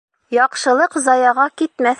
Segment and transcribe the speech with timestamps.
[0.35, 1.87] Яҡшылыҡ заяға китмәҫ.